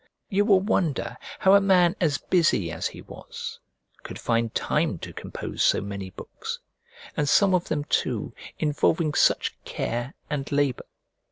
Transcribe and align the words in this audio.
You 0.29 0.45
will 0.45 0.61
wonder 0.61 1.15
how 1.37 1.53
a 1.53 1.61
man 1.61 1.95
as 2.01 2.17
busy 2.17 2.71
as 2.71 2.87
he 2.87 3.03
was 3.03 3.59
could 4.01 4.17
find 4.17 4.51
time 4.55 4.97
to 4.97 5.13
compose 5.13 5.63
so 5.63 5.79
many 5.79 6.09
books, 6.09 6.57
and 7.15 7.29
some 7.29 7.53
of 7.53 7.65
them 7.67 7.83
too 7.83 8.33
involving 8.57 9.13
such 9.13 9.55
care 9.63 10.15
and 10.27 10.51
labour. 10.51 10.85